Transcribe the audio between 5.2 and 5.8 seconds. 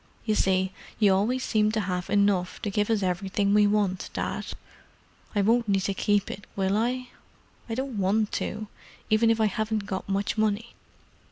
I won't